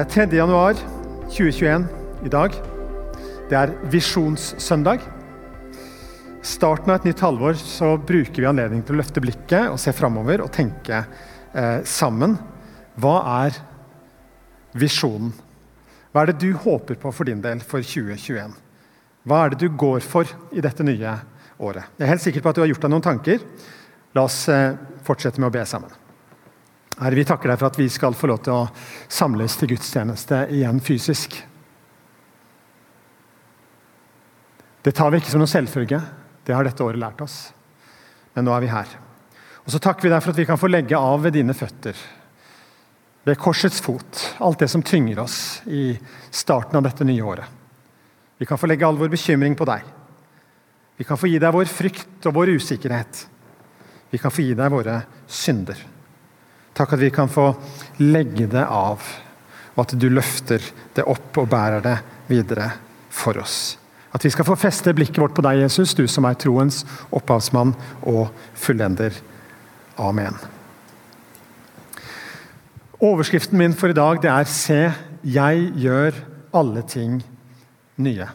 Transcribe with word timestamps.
Det 0.00 0.06
er 0.06 0.26
3. 0.30 0.36
januar 0.38 0.78
2021 1.28 1.82
i 2.24 2.30
dag. 2.32 2.54
Det 3.50 3.56
er 3.58 3.72
visjonssøndag. 3.92 5.02
Starten 6.40 6.88
av 6.88 7.02
et 7.02 7.08
nytt 7.10 7.20
halvår 7.20 7.58
så 7.60 7.90
bruker 8.00 8.40
vi 8.40 8.48
anledning 8.48 8.80
til 8.80 8.96
å 8.96 9.00
løfte 9.02 9.20
blikket 9.20 9.68
og 9.68 9.76
se 9.82 9.92
framover 9.92 10.40
og 10.40 10.48
tenke 10.56 11.02
eh, 11.04 11.84
sammen. 11.84 12.38
Hva 12.96 13.14
er 13.44 13.60
visjonen? 14.80 15.34
Hva 16.14 16.24
er 16.24 16.32
det 16.32 16.38
du 16.46 16.56
håper 16.64 16.96
på 16.96 17.12
for 17.12 17.28
din 17.28 17.44
del 17.44 17.60
for 17.60 17.84
2021? 17.84 18.56
Hva 19.28 19.44
er 19.44 19.52
det 19.52 19.66
du 19.66 19.80
går 19.84 20.00
for 20.00 20.32
i 20.56 20.64
dette 20.64 20.86
nye 20.88 21.18
året? 21.60 21.92
Jeg 21.98 22.06
er 22.06 22.14
helt 22.14 22.24
sikker 22.24 22.40
på 22.40 22.54
at 22.54 22.56
du 22.56 22.64
har 22.64 22.72
gjort 22.72 22.88
deg 22.88 22.96
noen 22.96 23.10
tanker. 23.10 23.48
La 24.16 24.24
oss 24.32 24.46
eh, 24.48 24.70
fortsette 25.04 25.44
med 25.44 25.52
å 25.52 25.58
be 25.60 25.68
sammen. 25.68 25.99
Herre, 27.00 27.16
vi 27.16 27.24
takker 27.24 27.48
deg 27.48 27.60
for 27.60 27.70
at 27.70 27.78
vi 27.80 27.86
skal 27.88 28.16
få 28.16 28.28
lov 28.28 28.42
til 28.44 28.52
å 28.52 28.64
samles 29.08 29.54
til 29.56 29.70
gudstjeneste 29.72 30.42
igjen 30.52 30.82
fysisk. 30.84 31.38
Det 34.84 34.92
tar 34.96 35.12
vi 35.12 35.20
ikke 35.20 35.32
som 35.32 35.40
noe 35.40 35.48
selvfølge. 35.48 36.00
Det 36.44 36.56
har 36.56 36.66
dette 36.66 36.84
året 36.84 37.00
lært 37.00 37.22
oss. 37.24 37.38
Men 38.36 38.44
nå 38.44 38.52
er 38.52 38.64
vi 38.64 38.72
her. 38.72 38.92
Og 39.64 39.72
så 39.72 39.80
takker 39.80 40.06
vi 40.06 40.12
deg 40.12 40.20
for 40.20 40.32
at 40.34 40.40
vi 40.40 40.46
kan 40.48 40.60
få 40.60 40.68
legge 40.68 40.98
av 40.98 41.24
ved 41.24 41.36
dine 41.36 41.56
føtter, 41.56 41.96
ved 43.28 43.38
korsets 43.40 43.80
fot, 43.84 44.20
alt 44.40 44.60
det 44.60 44.68
som 44.72 44.84
tynger 44.84 45.20
oss 45.24 45.38
i 45.68 45.92
starten 46.32 46.76
av 46.80 46.84
dette 46.84 47.06
nye 47.08 47.24
året. 47.24 47.46
Vi 48.40 48.48
kan 48.48 48.60
få 48.60 48.68
legge 48.68 48.84
all 48.88 49.00
vår 49.00 49.12
bekymring 49.12 49.56
på 49.56 49.68
deg. 49.68 49.84
Vi 51.00 51.04
kan 51.08 51.20
få 51.20 51.28
gi 51.32 51.40
deg 51.40 51.52
vår 51.52 51.68
frykt 51.68 52.28
og 52.28 52.36
vår 52.36 52.52
usikkerhet. 52.60 53.24
Vi 54.12 54.20
kan 54.20 54.32
få 54.32 54.44
gi 54.44 54.56
deg 54.56 54.72
våre 54.72 54.98
synder. 55.28 55.80
Takk 56.74 56.94
at 56.94 57.02
vi 57.02 57.10
kan 57.14 57.28
få 57.30 57.50
legge 58.00 58.46
det 58.50 58.64
av, 58.64 59.02
og 59.74 59.82
at 59.84 59.96
du 59.98 60.08
løfter 60.12 60.62
det 60.96 61.04
opp 61.08 61.40
og 61.40 61.50
bærer 61.50 61.84
det 61.84 61.96
videre 62.30 62.70
for 63.10 63.40
oss. 63.42 63.76
At 64.14 64.24
vi 64.26 64.32
skal 64.32 64.46
få 64.46 64.58
feste 64.58 64.94
blikket 64.94 65.20
vårt 65.22 65.36
på 65.36 65.44
deg, 65.46 65.62
Jesus, 65.62 65.94
du 65.94 66.06
som 66.10 66.26
er 66.26 66.38
troens 66.38 66.82
opphavsmann 67.14 67.76
og 68.02 68.30
fullender. 68.58 69.14
Amen. 70.00 70.38
Overskriften 73.00 73.56
min 73.58 73.72
for 73.72 73.92
i 73.92 73.96
dag 73.96 74.20
det 74.22 74.30
er 74.30 74.44
'Se, 74.44 74.92
jeg 75.24 75.72
gjør 75.76 76.12
alle 76.52 76.82
ting 76.82 77.22
nye'. 77.98 78.28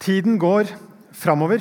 Tiden 0.00 0.38
går 0.38 0.64
framover. 1.12 1.58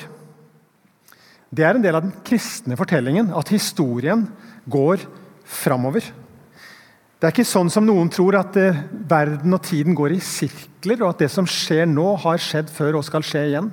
Det 1.53 1.65
er 1.65 1.77
en 1.77 1.83
del 1.83 1.97
av 1.97 2.05
den 2.05 2.15
kristne 2.25 2.77
fortellingen 2.79 3.31
at 3.37 3.51
historien 3.53 4.25
går 4.65 5.03
framover. 5.45 6.07
Det 7.15 7.29
er 7.29 7.33
ikke 7.33 7.47
sånn 7.47 7.71
som 7.71 7.85
noen 7.87 8.09
tror, 8.11 8.35
at 8.37 8.57
eh, 8.59 8.83
verden 9.09 9.55
og 9.55 9.63
tiden 9.65 9.95
går 9.97 10.17
i 10.17 10.21
sirkler, 10.23 10.99
og 11.01 11.13
at 11.13 11.23
det 11.23 11.29
som 11.31 11.47
skjer 11.49 11.87
nå, 11.87 12.09
har 12.25 12.41
skjedd 12.43 12.69
før 12.73 12.99
og 12.99 13.05
skal 13.07 13.23
skje 13.25 13.45
igjen. 13.51 13.69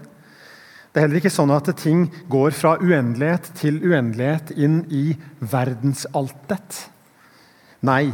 Det 0.92 1.00
er 1.00 1.06
heller 1.06 1.22
ikke 1.22 1.32
sånn 1.32 1.52
at 1.54 1.70
ting 1.80 2.04
går 2.30 2.54
fra 2.54 2.76
uendelighet 2.80 3.50
til 3.58 3.80
uendelighet 3.80 4.52
inn 4.54 4.82
i 4.92 5.16
verdensaltet. 5.40 6.82
Nei, 7.88 8.12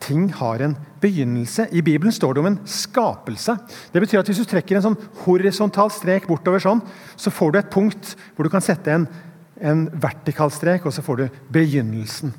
ting 0.00 0.28
har 0.34 0.62
en 0.62 0.76
begynnelse. 1.02 1.68
I 1.72 1.82
Bibelen 1.82 2.12
står 2.14 2.34
det 2.34 2.42
om 2.42 2.50
en 2.50 2.60
skapelse. 2.68 3.56
Det 3.92 4.02
betyr 4.02 4.20
at 4.20 4.28
Hvis 4.30 4.40
du 4.42 4.48
trekker 4.48 4.78
en 4.78 4.86
sånn 4.90 4.98
horisontal 5.24 5.90
strek 5.94 6.28
bortover, 6.28 6.62
sånn, 6.62 6.82
så 7.16 7.32
får 7.34 7.52
du 7.52 7.58
et 7.58 7.72
punkt 7.72 8.14
hvor 8.34 8.46
du 8.46 8.52
kan 8.52 8.64
sette 8.64 8.92
en, 8.92 9.06
en 9.60 9.86
vertikal 9.92 10.52
strek, 10.54 10.86
og 10.86 10.94
så 10.94 11.04
får 11.04 11.16
du 11.16 11.40
begynnelsen. 11.54 12.34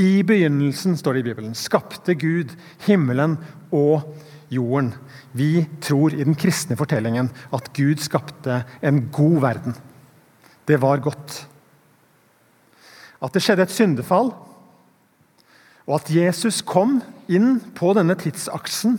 I 0.00 0.24
begynnelsen, 0.26 0.96
står 0.98 1.14
det 1.14 1.24
i 1.24 1.28
Bibelen, 1.30 1.54
skapte 1.54 2.16
Gud 2.18 2.54
himmelen 2.86 3.36
og 3.70 4.02
jorden. 4.50 4.92
Vi 5.32 5.66
tror 5.82 6.14
i 6.14 6.24
den 6.24 6.36
kristne 6.38 6.76
fortellingen 6.78 7.30
at 7.54 7.70
Gud 7.76 8.02
skapte 8.02 8.64
en 8.82 9.04
god 9.14 9.40
verden. 9.44 9.76
Det 10.66 10.80
var 10.82 11.02
godt. 11.04 11.44
At 13.22 13.34
det 13.34 13.42
skjedde 13.44 13.66
et 13.68 13.74
syndefall, 13.74 14.32
og 15.84 15.98
at 15.98 16.10
Jesus 16.12 16.62
kom 16.64 16.98
inn 17.28 17.58
på 17.76 17.92
denne 17.96 18.16
tidsaksen 18.18 18.96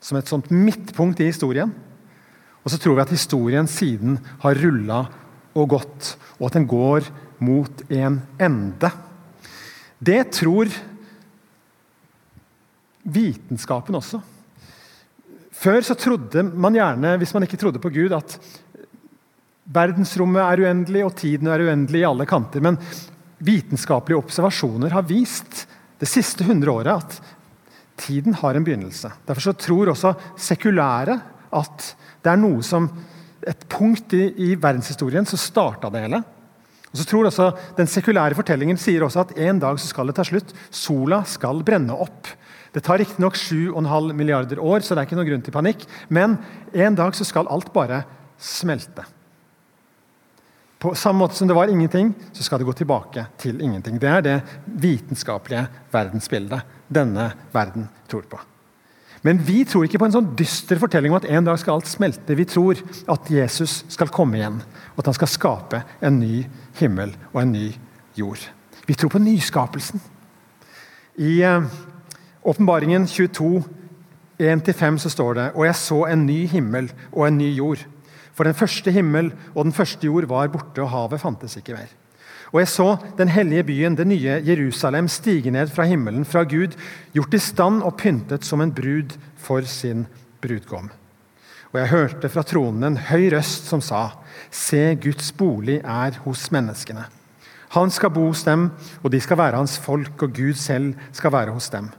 som 0.00 0.18
et 0.18 0.30
sånt 0.30 0.50
midtpunkt 0.50 1.20
i 1.20 1.28
historien. 1.28 1.72
Og 2.64 2.72
så 2.72 2.78
tror 2.80 2.96
vi 2.96 3.04
at 3.04 3.14
historien 3.14 3.68
siden 3.70 4.18
har 4.42 4.58
rulla 4.60 5.04
og 5.56 5.70
gått, 5.76 6.14
og 6.38 6.48
at 6.48 6.58
den 6.58 6.68
går 6.70 7.08
mot 7.42 7.84
en 7.88 8.20
ende. 8.40 8.90
Det 10.00 10.20
tror 10.36 10.70
vitenskapen 13.04 13.96
også. 13.98 14.20
Før 15.60 15.80
så 15.84 15.96
trodde 15.98 16.44
man 16.44 16.76
gjerne, 16.76 17.16
hvis 17.20 17.32
man 17.36 17.44
ikke 17.44 17.58
trodde 17.60 17.82
på 17.82 17.92
Gud, 17.92 18.14
at 18.16 18.38
verdensrommet 19.70 20.42
er 20.42 20.64
uendelig 20.64 21.04
og 21.04 21.16
tiden 21.18 21.50
er 21.50 21.66
uendelig 21.66 22.00
i 22.02 22.08
alle 22.08 22.26
kanter. 22.28 22.64
Men 22.64 22.78
vitenskapelige 23.44 24.20
observasjoner 24.20 24.94
har 24.94 25.06
vist 25.08 25.64
det 26.00 26.08
siste 26.08 26.44
hundre 26.48 26.72
året 26.80 26.92
at 26.94 27.20
tiden 28.00 28.36
har 28.40 28.56
en 28.56 28.64
begynnelse. 28.64 29.10
Derfor 29.28 29.56
tror 29.56 29.92
også 29.92 30.14
sekulære 30.40 31.18
at 31.56 31.86
det 32.24 32.32
er 32.32 32.40
noe 32.40 32.64
som 32.64 32.88
et 33.48 33.64
punkt 33.72 34.12
i, 34.16 34.26
i 34.52 34.54
verdenshistorien 34.60 35.26
som 35.28 35.40
starta 35.40 35.90
det 35.92 36.04
hele. 36.04 36.22
Og 36.90 36.98
så 36.98 37.06
tror 37.06 37.28
også 37.28 37.50
Den 37.78 37.88
sekulære 37.88 38.34
fortellingen 38.34 38.78
sier 38.80 39.04
også 39.06 39.24
at 39.24 39.36
en 39.38 39.60
dag 39.62 39.78
så 39.78 39.90
skal 39.90 40.10
det 40.10 40.16
ta 40.18 40.26
slutt. 40.26 40.52
Sola 40.70 41.22
skal 41.28 41.62
brenne 41.66 41.94
opp. 41.94 42.28
Det 42.74 42.82
tar 42.86 43.00
riktignok 43.02 43.34
7,5 43.34 44.12
milliarder 44.14 44.60
år, 44.62 44.82
så 44.82 44.94
det 44.94 45.02
er 45.02 45.08
ikke 45.08 45.18
noen 45.18 45.30
grunn 45.30 45.46
til 45.46 45.54
panikk. 45.54 45.86
Men 46.08 46.38
en 46.72 46.98
dag 46.98 47.16
så 47.18 47.26
skal 47.26 47.50
alt 47.50 47.72
bare 47.74 48.04
smelte. 48.38 49.06
På 50.80 50.94
samme 50.96 51.20
måte 51.20 51.36
som 51.36 51.48
det 51.48 51.56
var 51.56 51.68
ingenting, 51.68 52.14
så 52.32 52.42
skal 52.42 52.58
det 52.58 52.66
gå 52.68 52.72
tilbake 52.72 53.26
til 53.38 53.60
ingenting. 53.60 53.98
Det 54.00 54.08
er 54.08 54.22
det 54.24 54.38
vitenskapelige 54.64 55.66
verdensbildet 55.92 56.62
denne 56.88 57.26
verden 57.52 57.88
tror 58.08 58.24
på. 58.30 58.40
Men 59.22 59.42
vi 59.44 59.64
tror 59.68 59.84
ikke 59.84 60.00
på 60.00 60.08
en 60.08 60.14
sånn 60.14 60.30
dyster 60.38 60.80
fortelling 60.80 61.12
om 61.12 61.18
at 61.18 61.28
en 61.28 61.44
dag 61.44 61.58
skal 61.60 61.76
alt 61.76 61.90
smelte. 61.90 62.36
Vi 62.36 62.48
tror 62.48 62.80
at 63.12 63.28
Jesus 63.28 63.82
skal 63.92 64.08
komme 64.08 64.38
igjen, 64.38 64.62
og 64.94 65.02
at 65.02 65.10
han 65.10 65.18
skal 65.18 65.28
skape 65.28 65.82
en 66.00 66.16
ny 66.22 66.46
himmel 66.80 67.12
og 67.34 67.42
en 67.42 67.52
ny 67.52 67.66
jord. 68.16 68.40
Vi 68.88 68.96
tror 68.96 69.12
på 69.12 69.20
nyskapelsen. 69.20 70.00
I 71.20 71.44
Åpenbaringen 72.40 73.04
uh, 73.04 73.12
22, 73.12 73.62
1-5 74.40 74.98
så 75.02 75.10
står 75.12 75.34
det 75.36 75.46
Og 75.52 75.66
jeg 75.66 75.76
så 75.76 75.98
en 76.08 76.22
ny 76.24 76.46
himmel 76.48 76.88
og 77.12 77.26
en 77.26 77.36
ny 77.36 77.50
jord. 77.52 77.82
For 78.40 78.48
den 78.48 78.56
første 78.56 78.88
himmel 78.88 79.26
og 79.52 79.66
den 79.66 79.74
første 79.76 80.06
jord 80.08 80.24
var 80.24 80.48
borte, 80.48 80.80
og 80.80 80.88
havet 80.88 81.20
fantes 81.20 81.58
ikke 81.58 81.74
mer. 81.76 81.90
Og 82.54 82.62
jeg 82.62 82.70
så 82.72 82.94
den 83.18 83.28
hellige 83.28 83.66
byen, 83.68 83.98
det 83.98 84.06
nye 84.08 84.38
Jerusalem, 84.46 85.10
stige 85.12 85.52
ned 85.52 85.68
fra 85.68 85.84
himmelen, 85.84 86.24
fra 86.24 86.46
Gud, 86.48 86.72
gjort 87.12 87.36
i 87.36 87.40
stand 87.44 87.82
og 87.84 87.98
pyntet 88.00 88.48
som 88.48 88.64
en 88.64 88.72
brud 88.72 89.12
for 89.36 89.68
sin 89.68 90.06
brudgom. 90.40 90.88
Og 91.74 91.78
jeg 91.82 91.92
hørte 91.92 92.32
fra 92.32 92.42
tronen 92.48 92.88
en 92.88 92.98
høy 93.10 93.28
røst 93.36 93.68
som 93.68 93.84
sa:" 93.84 94.16
Se, 94.50 94.96
Guds 94.96 95.32
bolig 95.36 95.82
er 95.84 96.16
hos 96.24 96.48
menneskene. 96.50 97.04
Han 97.76 97.90
skal 97.90 98.10
bo 98.10 98.32
hos 98.32 98.44
dem, 98.48 98.70
og 99.02 99.12
de 99.12 99.20
skal 99.20 99.36
være 99.36 99.60
hans 99.60 99.76
folk, 99.78 100.22
og 100.22 100.32
Gud 100.32 100.54
selv 100.54 100.94
skal 101.12 101.32
være 101.32 101.52
hos 101.52 101.68
dem. 101.68 101.92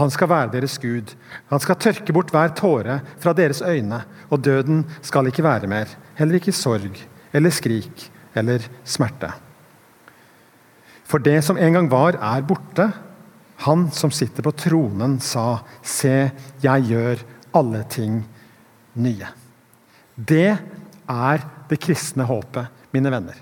Han 0.00 0.12
skal 0.12 0.30
være 0.30 0.52
deres 0.54 0.78
Gud. 0.80 1.12
Han 1.50 1.60
skal 1.60 1.76
tørke 1.76 2.14
bort 2.16 2.32
hver 2.32 2.54
tåre 2.56 3.00
fra 3.20 3.34
deres 3.36 3.60
øyne, 3.60 4.00
og 4.32 4.40
døden 4.44 4.86
skal 5.04 5.28
ikke 5.28 5.44
være 5.44 5.68
mer. 5.68 5.92
Heller 6.16 6.40
ikke 6.40 6.56
sorg 6.56 6.96
eller 7.36 7.52
skrik 7.52 8.06
eller 8.34 8.64
smerte. 8.84 9.32
For 11.04 11.22
det 11.22 11.40
som 11.44 11.58
en 11.58 11.74
gang 11.74 11.90
var, 11.90 12.16
er 12.16 12.46
borte. 12.46 12.86
Han 13.66 13.88
som 13.92 14.12
sitter 14.14 14.46
på 14.46 14.54
tronen, 14.56 15.18
sa, 15.20 15.60
Se, 15.82 16.30
jeg 16.62 16.86
gjør 16.88 17.24
alle 17.58 17.82
ting 17.90 18.22
nye. 18.94 19.28
Det 20.14 20.50
er 21.10 21.48
det 21.68 21.80
kristne 21.82 22.24
håpet, 22.24 22.70
mine 22.94 23.12
venner. 23.12 23.36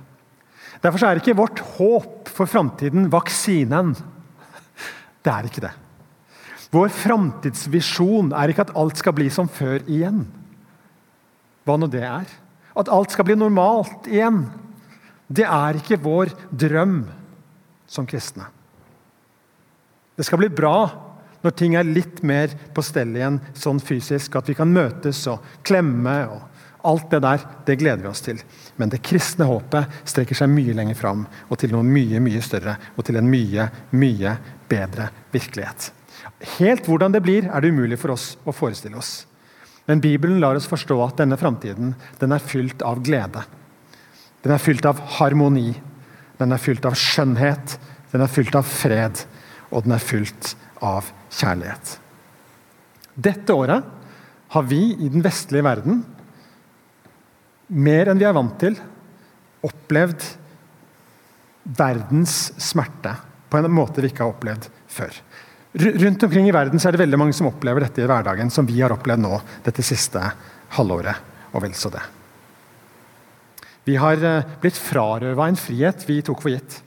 Derfor 0.83 1.07
er 1.07 1.21
ikke 1.21 1.37
vårt 1.39 1.61
håp 1.77 2.31
for 2.33 2.51
framtiden 2.51 3.11
vaksinen. 3.13 3.95
Det 5.23 5.33
er 5.33 5.47
ikke 5.47 5.65
det. 5.69 5.75
Vår 6.75 6.91
framtidsvisjon 6.93 8.35
er 8.37 8.53
ikke 8.53 8.67
at 8.67 8.75
alt 8.77 9.01
skal 9.01 9.15
bli 9.17 9.31
som 9.33 9.49
før 9.49 9.81
igjen. 9.89 10.27
Hva 11.65 11.79
nå 11.81 11.89
det 11.93 12.05
er. 12.05 12.29
At 12.79 12.91
alt 12.93 13.15
skal 13.15 13.27
bli 13.29 13.39
normalt 13.39 14.09
igjen. 14.11 14.45
Det 15.29 15.45
er 15.45 15.81
ikke 15.81 16.01
vår 16.05 16.33
drøm 16.53 17.03
som 17.89 18.07
kristne. 18.09 18.47
Det 20.17 20.27
skal 20.27 20.41
bli 20.43 20.51
bra 20.53 20.89
når 21.45 21.55
ting 21.55 21.77
er 21.79 21.87
litt 21.87 22.21
mer 22.27 22.53
på 22.75 22.83
stell 22.83 23.15
igjen 23.17 23.39
sånn 23.57 23.81
fysisk. 23.81 24.37
At 24.37 24.49
vi 24.51 24.57
kan 24.59 24.73
møtes 24.73 25.25
og 25.31 25.45
klemme 25.65 26.21
og 26.29 26.89
alt 26.89 27.11
det 27.13 27.23
der. 27.25 27.45
Det 27.65 27.79
gleder 27.81 28.05
vi 28.05 28.13
oss 28.13 28.25
til. 28.25 28.41
Men 28.77 28.93
det 28.93 29.05
kristne 29.07 29.49
håpet 29.49 30.03
strekker 30.09 30.37
seg 30.37 30.53
mye 30.53 30.77
lenger 30.77 30.99
fram 30.99 31.25
og 31.49 31.61
til 31.61 31.73
noe 31.73 31.87
mye, 31.87 32.21
mye 32.25 32.43
større 32.45 32.77
og 32.97 33.07
til 33.09 33.21
en 33.21 33.31
mye, 33.31 33.71
mye 33.97 34.35
bedre 34.69 35.09
virkelighet. 35.33 35.95
Helt 36.59 36.87
hvordan 36.89 37.15
det 37.15 37.23
blir, 37.25 37.49
er 37.49 37.63
det 37.63 37.73
umulig 37.73 37.99
for 38.01 38.15
oss 38.15 38.33
å 38.47 38.55
forestille 38.55 38.99
oss. 38.99 39.27
Men 39.89 40.03
Bibelen 40.05 40.41
lar 40.43 40.59
oss 40.59 40.69
forstå 40.69 40.99
at 41.07 41.21
denne 41.23 41.39
framtiden 41.41 41.95
er 42.21 42.45
fylt 42.45 42.83
av 42.85 43.01
glede. 43.05 43.45
Den 44.45 44.55
er 44.55 44.63
fylt 44.63 44.87
av 44.87 45.01
harmoni, 45.19 45.73
den 46.39 46.53
er 46.55 46.61
fylt 46.63 46.85
av 46.87 46.97
skjønnhet, 46.99 47.79
den 48.13 48.25
er 48.25 48.31
fylt 48.33 48.59
av 48.59 48.69
fred, 48.69 49.25
og 49.73 49.87
den 49.87 49.97
er 49.97 50.05
fylt 50.05 50.55
av 50.85 51.09
kjærlighet. 51.35 51.97
Dette 53.19 53.57
året 53.57 53.89
har 54.55 54.69
vi 54.69 54.83
i 54.95 55.09
den 55.11 55.25
vestlige 55.25 55.67
verden, 55.67 56.05
mer 57.69 58.09
enn 58.09 58.21
vi 58.21 58.29
er 58.29 58.37
vant 58.37 58.55
til, 58.61 58.79
opplevd 59.67 60.23
verdens 61.79 62.37
smerte 62.63 63.17
på 63.51 63.59
en 63.59 63.73
måte 63.73 64.01
vi 64.01 64.13
ikke 64.13 64.25
har 64.25 64.37
opplevd 64.37 64.69
før. 64.89 65.17
Rundt 65.77 66.23
omkring 66.25 66.47
i 66.49 66.55
verden 66.55 66.81
er 66.81 66.95
det 66.95 67.01
veldig 67.03 67.19
mange 67.21 67.35
som 67.37 67.51
opplever 67.51 67.85
dette 67.85 68.01
i 68.01 68.07
hverdagen, 68.09 68.49
som 68.51 68.67
vi 68.67 68.81
har 68.81 68.95
opplevd 68.95 69.21
nå 69.21 69.35
dette 69.67 69.85
siste 69.85 70.23
halvåret, 70.79 71.19
og 71.53 71.61
vel 71.65 71.75
så 71.77 71.91
det. 71.93 72.01
Vi 73.89 73.97
har 74.01 74.21
eh, 74.25 74.49
blitt 74.61 74.81
frarøva 74.81 75.49
en 75.49 75.59
frihet 75.61 76.03
vi 76.09 76.21
tok 76.25 76.43
for 76.45 76.53
gitt. 76.53 76.81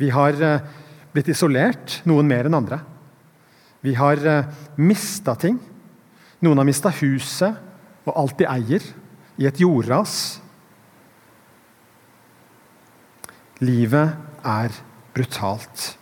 Vi 0.00 0.10
har 0.12 0.40
eh, 0.40 0.64
blitt 1.12 1.30
isolert, 1.32 2.00
noen 2.08 2.28
mer 2.28 2.48
enn 2.48 2.56
andre. 2.56 2.80
Vi 3.84 3.94
har 3.96 4.20
eh, 4.28 4.48
mista 4.80 5.36
ting. 5.40 5.60
Noen 6.44 6.60
har 6.60 6.68
mista 6.68 6.92
huset 7.00 7.60
og 8.04 8.16
alt 8.20 8.36
de 8.40 8.48
eier, 8.48 8.84
i 9.40 9.48
et 9.48 9.60
jordras. 9.60 10.38
Livet 13.64 14.12
er 14.46 14.76
brutalt. 15.16 15.94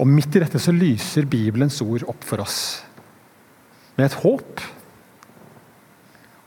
Og 0.00 0.08
midt 0.10 0.34
i 0.34 0.42
dette 0.42 0.58
så 0.58 0.74
lyser 0.74 1.28
Bibelens 1.30 1.78
ord 1.84 2.06
opp 2.10 2.24
for 2.26 2.42
oss. 2.42 2.82
Med 3.94 4.08
et 4.08 4.16
håp 4.24 4.62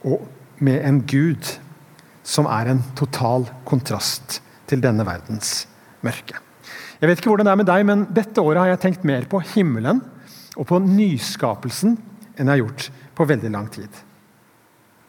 og 0.08 0.26
med 0.60 0.82
en 0.84 1.00
Gud 1.08 1.54
som 2.28 2.48
er 2.50 2.68
en 2.74 2.82
total 2.98 3.46
kontrast 3.68 4.42
til 4.68 4.82
denne 4.84 5.06
verdens 5.08 5.62
mørke. 6.04 6.36
Jeg 6.98 7.08
vet 7.08 7.20
ikke 7.20 7.30
hvordan 7.30 7.48
det 7.48 7.54
er 7.54 7.60
med 7.60 7.70
deg, 7.70 7.86
men 7.88 8.04
Dette 8.12 8.42
året 8.42 8.60
har 8.60 8.72
jeg 8.74 8.82
tenkt 8.84 9.06
mer 9.08 9.24
på 9.30 9.40
himmelen 9.54 10.02
og 10.58 10.66
på 10.68 10.80
nyskapelsen 10.82 11.96
enn 12.36 12.50
jeg 12.50 12.52
har 12.52 12.62
gjort 12.64 12.88
på 13.16 13.26
veldig 13.32 13.52
lang 13.54 13.68
tid. 13.72 13.90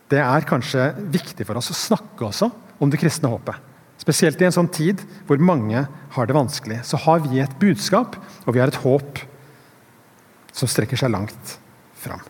Det 0.10 0.22
er 0.22 0.48
kanskje 0.48 0.92
viktig 1.12 1.46
for 1.46 1.60
oss 1.60 1.74
å 1.74 1.78
snakke 1.78 2.30
også 2.30 2.50
om 2.80 2.90
det 2.90 3.02
kristne 3.02 3.30
håpet. 3.30 3.69
Spesielt 4.00 4.40
i 4.40 4.48
en 4.48 4.56
sånn 4.56 4.72
tid 4.72 5.02
hvor 5.28 5.42
mange 5.44 5.84
har 6.16 6.28
det 6.28 6.38
vanskelig. 6.38 6.82
Så 6.88 7.00
har 7.04 7.22
vi 7.26 7.42
et 7.44 7.58
budskap 7.60 8.16
og 8.46 8.54
vi 8.56 8.62
har 8.64 8.72
et 8.72 8.84
håp 8.84 9.20
som 10.56 10.70
strekker 10.72 11.00
seg 11.00 11.12
langt 11.14 11.58
fram. 12.00 12.22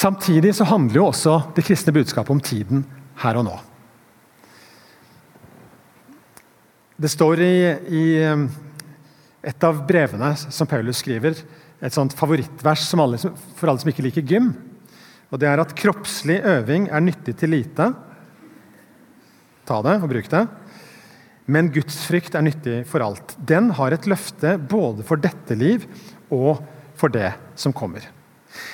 Samtidig 0.00 0.54
så 0.56 0.64
handler 0.70 0.96
jo 0.96 1.08
også 1.10 1.34
det 1.56 1.66
kristne 1.66 1.92
budskapet 1.92 2.32
om 2.32 2.40
tiden 2.40 2.86
her 3.20 3.36
og 3.36 3.44
nå. 3.50 3.56
Det 7.00 7.10
står 7.10 7.42
i, 7.44 7.56
i 7.96 8.04
et 9.40 9.64
av 9.64 9.82
brevene 9.88 10.34
som 10.40 10.68
Paulus 10.68 11.00
skriver, 11.00 11.36
et 11.80 11.94
sånt 11.96 12.12
favorittvers 12.16 12.84
alle, 13.00 13.20
for 13.56 13.70
alle 13.70 13.80
som 13.80 13.90
ikke 13.92 14.04
liker 14.04 14.26
gym. 14.28 14.50
Og 15.32 15.40
det 15.40 15.48
er 15.48 15.62
at 15.62 15.72
kroppslig 15.78 16.40
øving 16.44 16.90
er 16.92 17.04
nyttig 17.04 17.36
til 17.40 17.54
lite. 17.54 17.88
Ta 19.68 19.80
det 19.84 19.96
og 20.00 20.10
bruk 20.10 20.30
det. 20.32 20.44
Men 21.50 21.70
gudsfrykt 21.74 22.36
er 22.38 22.44
nyttig 22.46 22.76
for 22.88 23.02
alt. 23.04 23.34
Den 23.36 23.72
har 23.78 23.94
et 23.94 24.06
løfte 24.10 24.54
både 24.70 25.04
for 25.06 25.20
dette 25.20 25.56
liv 25.58 25.86
og 26.30 26.60
for 26.98 27.12
det 27.12 27.32
som 27.58 27.74
kommer. 27.74 28.04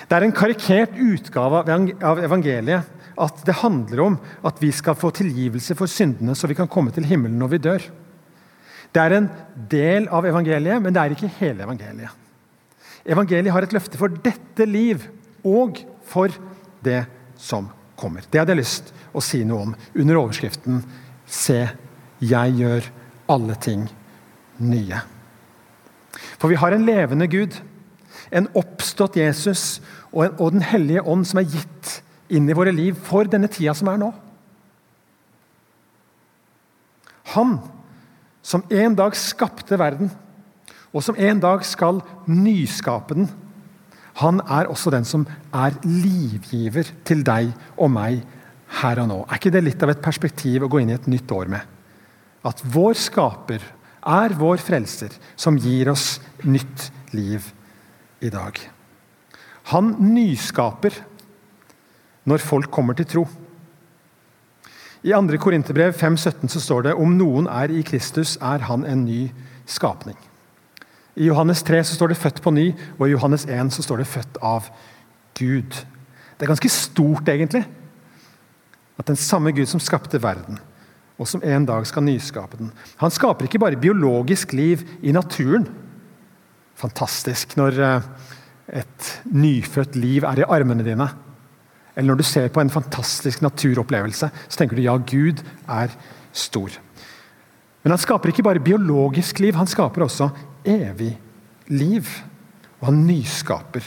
Det 0.09 0.17
er 0.17 0.25
en 0.25 0.35
karikert 0.35 0.97
utgave 0.97 1.63
av 2.05 2.21
evangeliet 2.25 2.93
at 3.17 3.41
det 3.49 3.61
handler 3.63 4.03
om 4.05 4.19
at 4.45 4.61
vi 4.61 4.71
skal 4.77 4.97
få 4.99 5.11
tilgivelse 5.17 5.77
for 5.77 5.89
syndene 5.89 6.37
så 6.37 6.49
vi 6.49 6.57
kan 6.59 6.69
komme 6.69 6.93
til 6.93 7.07
himmelen 7.09 7.39
når 7.41 7.53
vi 7.55 7.63
dør. 7.65 7.87
Det 8.93 9.03
er 9.03 9.17
en 9.17 9.29
del 9.71 10.07
av 10.13 10.25
evangeliet, 10.29 10.81
men 10.81 10.95
det 10.95 11.03
er 11.03 11.15
ikke 11.17 11.33
hele 11.41 11.65
evangeliet. 11.65 12.13
Evangeliet 13.07 13.53
har 13.55 13.67
et 13.67 13.75
løfte 13.77 14.01
for 14.01 14.13
dette 14.25 14.67
liv 14.69 15.05
og 15.47 15.81
for 16.09 16.33
det 16.85 17.05
som 17.41 17.69
kommer. 17.97 18.25
Det 18.31 18.41
hadde 18.41 18.55
jeg 18.55 18.63
lyst 18.63 18.93
å 19.17 19.23
si 19.25 19.43
noe 19.45 19.69
om 19.69 19.75
under 19.95 20.21
overskriften 20.21 20.85
'Se, 21.27 21.69
jeg 22.21 22.53
gjør 22.61 22.85
alle 23.29 23.55
ting 23.55 23.89
nye'. 24.61 25.03
For 26.39 26.49
vi 26.49 26.55
har 26.61 26.73
en 26.73 26.87
levende 26.87 27.27
Gud, 27.27 27.57
en 28.31 28.49
oppstått 28.55 29.17
Jesus 29.17 29.81
og, 30.13 30.25
en, 30.25 30.33
og 30.39 30.53
Den 30.53 30.63
hellige 30.63 31.03
ånd 31.03 31.27
som 31.27 31.39
er 31.39 31.51
gitt 31.51 32.03
inn 32.31 32.49
i 32.49 32.57
våre 32.57 32.73
liv 32.73 32.95
for 32.95 33.25
denne 33.25 33.49
tida 33.49 33.75
som 33.75 33.89
er 33.89 34.01
nå. 34.01 34.13
Han 37.37 37.59
som 38.47 38.63
en 38.71 38.95
dag 38.95 39.17
skapte 39.19 39.79
verden, 39.79 40.11
og 40.95 41.03
som 41.03 41.19
en 41.19 41.41
dag 41.43 41.65
skal 41.67 42.01
nyskape 42.31 43.17
den. 43.19 43.29
Han 44.23 44.41
er 44.41 44.71
også 44.73 44.93
den 44.95 45.05
som 45.05 45.27
er 45.53 45.77
livgiver 45.85 46.89
til 47.05 47.25
deg 47.27 47.51
og 47.77 47.91
meg 47.93 48.23
her 48.81 49.03
og 49.03 49.11
nå. 49.11 49.19
Er 49.27 49.39
ikke 49.39 49.53
det 49.53 49.65
litt 49.67 49.83
av 49.85 49.93
et 49.93 50.05
perspektiv 50.05 50.65
å 50.65 50.71
gå 50.73 50.81
inn 50.83 50.93
i 50.93 50.97
et 50.97 51.09
nytt 51.11 51.33
år 51.33 51.51
med? 51.53 51.61
At 52.47 52.63
vår 52.65 52.97
skaper 52.99 53.65
er 54.07 54.37
vår 54.39 54.63
frelser, 54.63 55.13
som 55.37 55.59
gir 55.59 55.91
oss 55.91 56.21
nytt 56.47 56.91
liv 57.17 57.45
i 58.23 58.31
dag. 58.33 58.59
Han 59.73 59.97
nyskaper 60.15 60.95
når 62.27 62.43
folk 62.43 62.71
kommer 62.73 62.97
til 62.99 63.09
tro. 63.11 63.25
I 65.07 65.13
2. 65.15 65.39
Korinterbrev 65.43 65.93
5,17 65.95 66.49
så 66.51 66.63
står 66.63 66.89
det 66.89 66.95
om 66.99 67.13
noen 67.19 67.47
er 67.51 67.71
i 67.71 67.85
Kristus, 67.87 68.37
er 68.43 68.65
han 68.67 68.87
en 68.87 69.05
ny 69.07 69.29
skapning. 69.71 70.17
I 71.17 71.31
Johannes 71.31 71.63
3 71.63 71.85
så 71.85 71.95
står 71.95 72.09
det 72.13 72.17
'født 72.17 72.43
på 72.43 72.51
ny', 72.51 72.75
og 72.99 73.09
i 73.09 73.11
Johannes 73.11 73.45
1 73.45 73.73
så 73.73 73.83
står 73.83 73.97
det 73.97 74.07
'født 74.07 74.39
av 74.43 74.69
Gud'. 75.39 75.85
Det 76.37 76.45
er 76.45 76.53
ganske 76.53 76.69
stort, 76.69 77.29
egentlig. 77.29 77.65
At 78.99 79.07
den 79.07 79.17
samme 79.17 79.53
Gud 79.53 79.67
som 79.67 79.81
skapte 79.81 80.23
verden, 80.23 80.59
og 81.19 81.29
som 81.29 81.41
en 81.45 81.65
dag 81.67 81.87
skal 81.87 82.03
nyskape 82.03 82.57
den 82.59 82.73
Han 82.97 83.11
skaper 83.11 83.45
ikke 83.45 83.59
bare 83.59 83.77
biologisk 83.77 84.53
liv 84.53 84.85
i 85.03 85.13
naturen. 85.13 85.69
Fantastisk 86.75 87.57
når 87.57 87.81
eh, 87.81 88.03
et 88.69 89.23
nyfødt 89.25 89.97
liv 89.97 90.25
er 90.25 90.39
i 90.39 90.49
armene 90.49 90.85
dine. 90.85 91.09
Eller 91.97 92.09
når 92.13 92.17
du 92.17 92.23
ser 92.23 92.49
på 92.49 92.61
en 92.61 92.71
fantastisk 92.71 93.43
naturopplevelse, 93.43 94.31
så 94.49 94.59
tenker 94.59 94.77
du 94.77 94.83
ja, 94.83 94.97
Gud 94.97 95.43
er 95.69 95.89
stor. 96.33 96.69
Men 97.83 97.91
han 97.91 97.99
skaper 97.99 98.29
ikke 98.29 98.43
bare 98.43 98.61
biologisk 98.61 99.41
liv, 99.41 99.55
han 99.55 99.67
skaper 99.67 100.03
også 100.03 100.29
evig 100.67 101.15
liv. 101.73 102.11
Og 102.81 102.91
han 102.91 103.05
nyskaper 103.07 103.87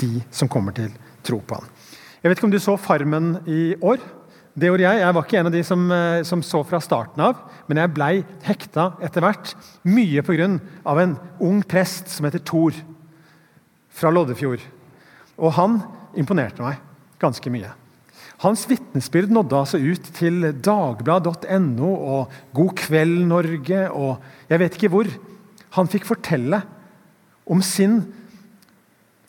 de 0.00 0.22
som 0.32 0.48
kommer 0.50 0.74
til 0.76 0.92
tro 1.26 1.40
på 1.44 1.58
han. 1.58 1.68
Jeg 2.20 2.30
vet 2.30 2.40
ikke 2.40 2.48
om 2.48 2.54
du 2.54 2.60
så 2.60 2.76
Farmen 2.80 3.34
i 3.48 3.74
år? 3.80 4.00
Det 4.60 4.68
gjorde 4.68 4.84
jeg. 4.84 5.00
Jeg 5.00 5.14
var 5.14 5.24
ikke 5.24 5.38
en 5.40 5.48
av 5.48 5.54
de 5.54 5.62
som, 5.64 5.84
eh, 5.92 6.22
som 6.26 6.42
så 6.42 6.62
fra 6.66 6.80
starten 6.82 7.22
av, 7.22 7.38
men 7.68 7.78
jeg 7.78 7.94
blei 7.94 8.24
hekta 8.44 8.90
etter 9.00 9.24
hvert. 9.24 9.54
Mye 9.84 10.22
pga. 10.22 10.60
en 11.00 11.18
ung 11.40 11.62
prest 11.62 12.08
som 12.08 12.24
heter 12.24 12.44
Thor 12.44 12.72
fra 13.88 14.10
Loddefjord. 14.10 14.60
Og 15.38 15.52
han 15.52 15.82
imponerte 16.16 16.60
meg 16.60 16.78
ganske 17.18 17.50
mye. 17.50 17.70
Hans 18.40 18.66
vitnesbyrd 18.68 19.30
nådde 19.30 19.56
altså 19.56 19.78
ut 19.78 20.02
til 20.16 20.52
dagbladet.no 20.52 21.90
og 21.92 22.30
God 22.54 22.76
kveld 22.76 23.26
Norge 23.28 23.90
og 23.90 24.22
jeg 24.48 24.58
vet 24.58 24.76
ikke 24.76 24.88
hvor. 24.88 25.06
Han 25.76 25.90
fikk 25.90 26.08
fortelle 26.08 26.62
om 27.50 27.62
sin, 27.62 28.02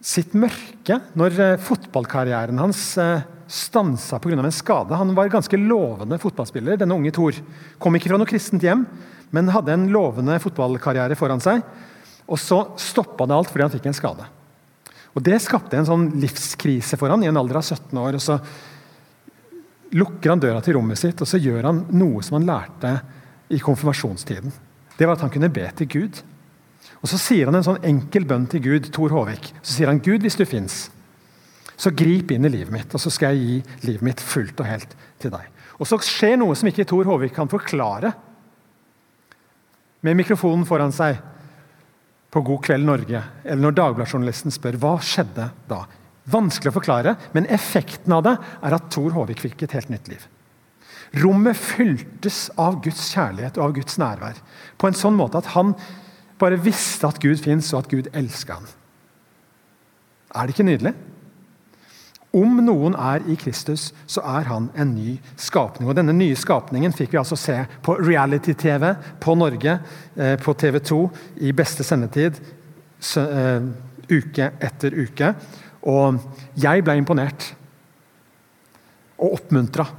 sitt 0.01 0.33
mørke 0.37 0.97
når 1.17 1.37
eh, 1.37 1.59
fotballkarrieren 1.61 2.61
hans 2.61 2.81
eh, 3.01 3.23
stansa 3.51 4.19
pga. 4.19 4.39
en 4.39 4.51
skade. 4.51 4.95
Han 4.95 5.15
var 5.15 5.29
ganske 5.29 5.57
lovende 5.57 6.19
fotballspiller. 6.19 6.77
denne 6.77 6.95
unge 6.95 7.11
Thor. 7.11 7.35
Kom 7.79 7.95
ikke 7.95 8.09
fra 8.09 8.17
noe 8.17 8.29
kristent 8.29 8.63
hjem, 8.63 8.85
men 9.29 9.51
hadde 9.51 9.73
en 9.73 9.89
lovende 9.91 10.39
fotballkarriere 10.39 11.15
foran 11.15 11.43
seg. 11.43 11.61
Og 12.27 12.39
Så 12.39 12.77
stoppa 12.77 13.27
det 13.27 13.35
alt 13.35 13.51
fordi 13.51 13.67
han 13.67 13.73
fikk 13.73 13.85
en 13.85 13.97
skade. 13.97 14.25
Og 15.13 15.23
Det 15.23 15.41
skapte 15.41 15.77
en 15.77 15.85
sånn 15.85 16.11
livskrise 16.21 16.97
for 16.97 17.11
han 17.11 17.23
i 17.23 17.27
en 17.27 17.37
alder 17.37 17.59
av 17.59 17.63
17 17.63 17.97
år. 17.97 18.15
og 18.15 18.21
Så 18.21 18.39
lukker 19.91 20.29
han 20.29 20.39
døra 20.39 20.61
til 20.63 20.77
rommet 20.77 20.97
sitt 20.97 21.19
og 21.19 21.27
så 21.27 21.37
gjør 21.37 21.67
han 21.67 21.85
noe 21.91 22.21
som 22.23 22.39
han 22.39 22.47
lærte 22.47 23.01
i 23.51 23.59
konfirmasjonstiden. 23.59 24.51
Det 24.97 25.07
var 25.07 25.17
at 25.17 25.25
han 25.25 25.33
kunne 25.33 25.51
be 25.51 25.67
til 25.75 25.87
Gud. 25.87 26.21
Og 27.01 27.09
Så 27.09 27.17
sier 27.17 27.49
han 27.49 27.57
en 27.57 27.65
sånn 27.65 27.81
enkel 27.87 28.27
bønn 28.29 28.45
til 28.49 28.61
Gud, 28.61 28.91
Tor 28.93 29.13
Håvik. 29.13 29.51
Så 29.61 29.73
sier 29.73 29.89
han, 29.89 30.01
Gud, 30.03 30.21
hvis 30.21 30.37
du 30.37 30.45
fins, 30.45 30.83
så 31.81 31.89
grip 31.89 32.29
inn 32.31 32.45
i 32.45 32.51
livet 32.53 32.73
mitt, 32.73 32.91
og 32.93 33.01
så 33.01 33.09
skal 33.09 33.33
jeg 33.33 33.41
gi 33.41 33.87
livet 33.87 34.05
mitt 34.05 34.21
fullt 34.21 34.59
og 34.61 34.69
helt 34.69 34.93
til 35.21 35.33
deg. 35.33 35.47
Og 35.81 35.89
Så 35.89 35.97
skjer 36.05 36.37
noe 36.37 36.53
som 36.57 36.69
ikke 36.69 36.85
Tor 36.85 37.07
Håvik 37.09 37.33
kan 37.33 37.49
forklare. 37.49 38.11
Med 40.05 40.17
mikrofonen 40.19 40.67
foran 40.69 40.93
seg 40.93 41.17
på 42.31 42.43
God 42.45 42.61
kveld 42.67 42.85
Norge, 42.85 43.23
eller 43.43 43.63
når 43.65 43.73
Dagbladet-journalisten 43.79 44.53
spør 44.53 44.77
hva 44.79 44.93
skjedde 45.03 45.49
da. 45.67 45.81
Vanskelig 46.31 46.69
å 46.69 46.77
forklare, 46.77 47.15
men 47.33 47.49
effekten 47.49 48.13
av 48.13 48.21
det 48.27 48.35
er 48.61 48.77
at 48.77 48.87
Thor 48.93 49.17
Håvik 49.17 49.41
fikk 49.41 49.65
et 49.65 49.73
helt 49.75 49.89
nytt 49.89 50.11
liv. 50.11 50.21
Rommet 51.19 51.57
fyltes 51.59 52.45
av 52.61 52.77
Guds 52.85 53.09
kjærlighet 53.11 53.57
og 53.57 53.65
av 53.65 53.73
Guds 53.75 53.97
nærvær. 53.99 54.37
På 54.79 54.87
en 54.87 54.95
sånn 54.95 55.17
måte 55.17 55.41
at 55.41 55.49
han 55.57 55.73
bare 56.41 56.59
visste 56.59 57.07
at 57.07 57.21
Gud 57.21 57.39
fins, 57.41 57.71
og 57.73 57.85
at 57.85 57.91
Gud 57.91 58.09
elsker 58.17 58.59
ham. 58.59 58.67
Er 60.35 60.47
det 60.47 60.55
ikke 60.55 60.67
nydelig? 60.67 60.93
Om 62.31 62.61
noen 62.63 62.93
er 62.95 63.25
i 63.27 63.35
Kristus, 63.35 63.89
så 64.07 64.23
er 64.23 64.45
han 64.47 64.69
en 64.79 64.93
ny 64.95 65.17
skapning. 65.35 65.89
Og 65.89 65.97
Denne 65.97 66.15
nye 66.15 66.37
skapningen 66.39 66.93
fikk 66.95 67.11
vi 67.11 67.19
altså 67.19 67.35
se 67.35 67.57
på 67.83 67.97
reality-TV 67.99 68.85
på 69.19 69.35
Norge, 69.35 69.79
eh, 70.15 70.37
på 70.39 70.53
TV 70.55 70.79
2, 70.79 70.99
i 71.43 71.51
beste 71.51 71.83
sendetid, 71.83 72.39
eh, 73.17 73.67
uke 74.07 74.51
etter 74.61 74.95
uke. 74.95 75.33
Og 75.83 76.21
jeg 76.55 76.85
ble 76.85 76.95
imponert 77.01 77.51
og 79.19 79.41
oppmuntra 79.41 79.89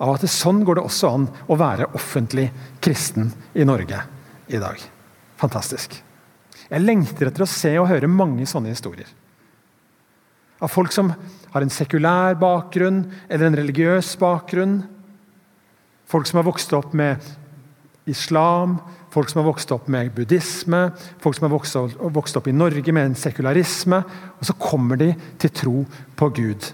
av 0.00 0.14
at 0.14 0.30
sånn 0.30 0.62
går 0.64 0.78
det 0.78 0.86
også 0.86 1.10
an 1.10 1.28
å 1.48 1.58
være 1.58 1.90
offentlig 1.98 2.46
kristen 2.80 3.32
i 3.54 3.66
Norge 3.66 3.98
i 4.48 4.62
dag. 4.62 4.99
Fantastisk. 5.40 5.96
Jeg 6.70 6.84
lengter 6.84 7.30
etter 7.30 7.44
å 7.44 7.50
se 7.50 7.72
og 7.80 7.88
høre 7.90 8.10
mange 8.10 8.46
sånne 8.48 8.70
historier. 8.74 9.08
Av 10.60 10.68
folk 10.68 10.92
som 10.92 11.10
har 11.50 11.64
en 11.64 11.72
sekulær 11.72 12.36
bakgrunn 12.38 13.02
eller 13.28 13.48
en 13.48 13.58
religiøs 13.58 14.12
bakgrunn. 14.20 14.82
Folk 16.10 16.28
som 16.28 16.40
har 16.40 16.46
vokst 16.46 16.74
opp 16.76 16.92
med 16.96 17.24
islam, 18.10 18.76
folk 19.10 19.30
som 19.30 19.40
har 19.40 19.48
vokst 19.48 19.72
opp 19.74 19.88
med 19.90 20.12
buddhisme, 20.14 20.82
folk 21.22 21.38
som 21.38 21.48
har 21.48 22.12
vokst 22.14 22.36
opp, 22.38 22.50
i 22.50 22.54
Norge 22.54 22.92
med 22.92 23.10
en 23.10 23.18
sekularisme. 23.18 24.02
Og 24.38 24.46
så 24.46 24.56
kommer 24.60 25.00
de 25.00 25.14
til 25.40 25.54
tro 25.56 25.76
på 26.16 26.30
Gud. 26.36 26.70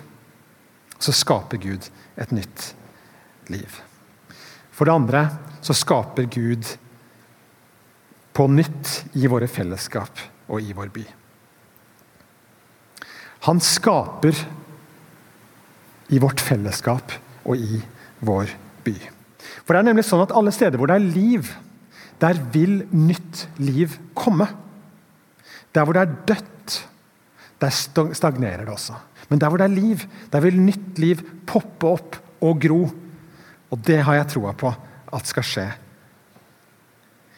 Så 0.99 1.15
skaper 1.15 1.61
Gud 1.63 1.87
et 2.17 2.35
nytt 2.35 2.73
liv. 3.53 3.79
For 4.75 4.89
det 4.89 4.97
andre 4.97 5.23
så 5.65 5.77
skaper 5.77 6.29
Gud 6.29 6.67
på 8.37 8.45
nytt 8.53 9.17
i 9.17 9.29
våre 9.33 9.49
fellesskap 9.49 10.21
og 10.53 10.61
i 10.61 10.75
vår 10.77 10.91
by. 10.93 11.05
Han 13.49 13.63
skaper 13.63 14.37
i 16.13 16.21
vårt 16.23 16.43
fellesskap 16.45 17.15
og 17.47 17.57
i 17.57 17.81
vår 18.27 18.53
by. 18.85 18.97
For 19.65 19.73
det 19.73 19.81
er 19.81 19.89
nemlig 19.89 20.05
sånn 20.07 20.25
at 20.25 20.35
Alle 20.37 20.53
steder 20.55 20.79
hvor 20.79 20.91
det 20.91 20.99
er 20.99 21.15
liv, 21.15 21.49
der 22.21 22.39
vil 22.53 22.83
nytt 22.93 23.47
liv 23.61 23.97
komme. 24.17 24.49
Der 25.73 25.85
hvor 25.85 25.97
det 25.97 26.05
er 26.05 26.15
dødt, 26.33 26.77
der 27.61 27.73
stagnerer 27.73 28.65
det 28.65 28.75
også. 28.75 28.97
Men 29.31 29.41
der 29.41 29.51
hvor 29.51 29.61
det 29.61 29.69
er 29.71 29.75
liv, 29.81 30.05
der 30.33 30.45
vil 30.45 30.61
nytt 30.61 31.01
liv 31.01 31.25
poppe 31.49 31.89
opp 31.97 32.21
og 32.45 32.61
gro. 32.63 32.83
Og 33.73 33.83
det 33.87 34.03
har 34.05 34.21
jeg 34.21 34.33
troa 34.37 34.53
på 34.57 34.73
at 35.17 35.33
skal 35.33 35.47
skje. 35.47 35.67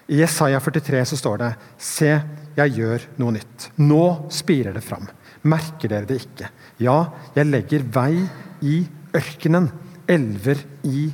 I 0.08 0.22
Jesaja 0.22 0.60
43 0.60 1.04
så 1.04 1.16
står 1.20 1.40
det 1.42 1.48
Se, 1.76 2.10
jeg 2.56 2.74
gjør 2.78 3.02
noe 3.20 3.34
nytt. 3.36 3.68
Nå 3.84 4.04
spirer 4.32 4.72
det 4.72 4.82
fram. 4.84 5.04
Merker 5.48 5.92
dere 5.92 6.08
det 6.08 6.22
ikke? 6.22 6.48
Ja, 6.80 7.10
jeg 7.36 7.48
legger 7.50 7.84
vei 7.92 8.24
i 8.64 8.78
ørkenen, 9.16 9.68
elver 10.08 10.62
i 10.88 11.10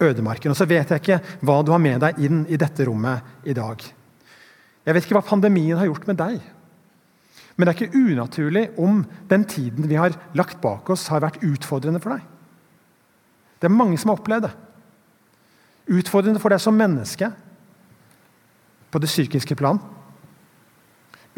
ødemarken. 0.00 0.54
Og 0.54 0.56
så 0.56 0.66
vet 0.68 0.94
jeg 0.94 1.02
ikke 1.02 1.18
hva 1.44 1.58
du 1.60 1.74
har 1.74 1.82
med 1.82 2.00
deg 2.02 2.20
inn 2.24 2.46
i 2.48 2.58
dette 2.60 2.86
rommet 2.88 3.44
i 3.44 3.56
dag. 3.56 3.84
Jeg 4.88 4.96
vet 4.96 5.04
ikke 5.04 5.18
hva 5.18 5.28
pandemien 5.28 5.76
har 5.76 5.90
gjort 5.90 6.08
med 6.08 6.16
deg. 6.16 6.38
Men 7.58 7.66
det 7.66 7.74
er 7.74 7.82
ikke 7.82 8.00
unaturlig 8.00 8.62
om 8.80 9.02
den 9.28 9.44
tiden 9.50 9.90
vi 9.90 9.98
har 9.98 10.16
lagt 10.38 10.62
bak 10.62 10.88
oss, 10.94 11.08
har 11.12 11.20
vært 11.20 11.42
utfordrende 11.44 12.00
for 12.00 12.14
deg. 12.14 12.24
Det 13.58 13.68
er 13.68 13.76
mange 13.76 13.98
som 14.00 14.14
har 14.14 14.22
opplevd 14.22 14.46
det. 14.46 14.54
Utfordrende 15.98 16.40
for 16.40 16.54
deg 16.54 16.62
som 16.64 16.78
menneske 16.78 17.28
på 18.90 19.00
det 19.02 19.10
psykiske 19.10 19.56
plan. 19.58 19.80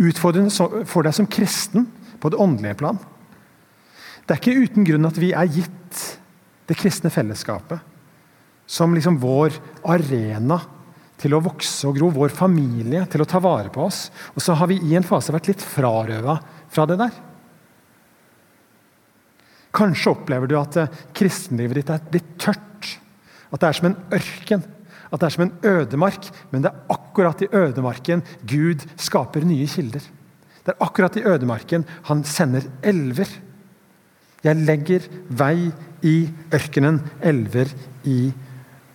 Utfordrende 0.01 0.85
for 0.89 1.05
deg 1.05 1.17
som 1.17 1.29
kristen 1.31 1.89
på 2.21 2.31
det 2.33 2.41
åndelige 2.41 2.79
plan. 2.81 2.99
Det 4.25 4.37
er 4.37 4.41
ikke 4.41 4.67
uten 4.67 4.87
grunn 4.87 5.09
at 5.09 5.19
vi 5.21 5.33
er 5.37 5.51
gitt 5.51 6.03
det 6.71 6.79
kristne 6.79 7.11
fellesskapet 7.11 7.81
som 8.71 8.93
liksom 8.95 9.17
vår 9.19 9.57
arena 9.91 10.61
til 11.21 11.35
å 11.35 11.43
vokse 11.43 11.89
og 11.89 11.97
gro, 11.99 12.13
vår 12.15 12.31
familie 12.33 13.03
til 13.11 13.25
å 13.25 13.29
ta 13.29 13.41
vare 13.43 13.73
på 13.75 13.83
oss. 13.83 14.07
Og 14.37 14.45
så 14.45 14.55
har 14.57 14.71
vi 14.71 14.79
i 14.87 14.95
en 14.97 15.07
fase 15.07 15.35
vært 15.35 15.51
litt 15.51 15.65
frarøva 15.65 16.37
fra 16.71 16.87
det 16.89 16.97
der. 17.01 17.17
Kanskje 19.75 20.15
opplever 20.15 20.51
du 20.51 20.57
at 20.59 20.79
eh, 20.81 20.95
kristenlivet 21.15 21.81
ditt 21.81 21.93
er 21.95 22.07
blitt 22.15 22.31
tørt. 22.41 22.95
At 23.51 23.61
det 23.61 23.69
er 23.69 23.79
som 23.79 23.91
en 23.91 23.99
ørken. 24.17 24.65
At 25.11 25.21
det 25.21 25.27
er 25.27 25.35
som 25.35 25.45
en 25.47 25.57
ødemark. 25.67 26.31
Men 26.51 26.65
det 26.65 26.71
er 26.71 26.95
akkurat 26.95 27.43
i 27.43 27.51
ødemarken 27.53 28.23
Gud 28.47 28.87
skaper 28.97 29.45
nye 29.47 29.67
kilder. 29.67 30.05
Det 30.65 30.75
er 30.75 30.85
akkurat 30.85 31.17
i 31.17 31.25
ødemarken 31.27 31.87
han 32.09 32.25
sender 32.25 32.69
elver. 32.83 33.29
Jeg 34.45 34.57
legger 34.57 35.05
vei 35.29 35.71
i 36.07 36.31
ørkenen, 36.55 37.03
elver 37.21 37.69
i 38.09 38.33